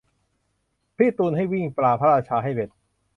[0.97, 2.69] พี่ตูนวิ่งให้ปลา พระราชาให้เบ็ด